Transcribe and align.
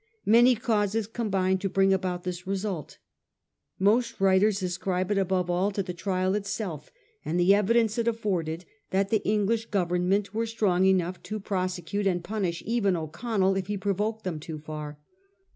Many 0.25 0.55
causes 0.55 1.05
combined 1.05 1.61
to 1.61 1.69
bring 1.69 1.93
about 1.93 2.23
this 2.23 2.47
result. 2.47 2.97
Most 3.77 4.19
writers 4.19 4.63
ascribe 4.63 5.11
it 5.11 5.17
above 5.19 5.47
all 5.47 5.69
to 5.69 5.83
the 5.83 5.93
trial 5.93 6.33
itself, 6.33 6.89
and 7.23 7.39
the 7.39 7.53
evidence 7.53 7.99
it 7.99 8.07
afforded 8.07 8.65
that 8.89 9.09
the 9.09 9.23
English 9.23 9.67
Government 9.67 10.33
were 10.33 10.47
strong 10.47 10.85
enough 10.87 11.21
to 11.21 11.39
prosecute 11.39 12.07
and 12.07 12.23
punish 12.23 12.63
even 12.65 12.95
O'Connell 12.95 13.55
if 13.55 13.67
he 13.67 13.77
provoked 13.77 14.23
them 14.23 14.39
too 14.39 14.57
far. 14.57 14.97